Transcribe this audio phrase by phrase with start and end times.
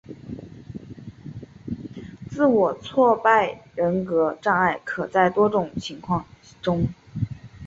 [2.27, 6.23] 自我挫败人格障碍可出现在多种情形
[6.59, 6.87] 中。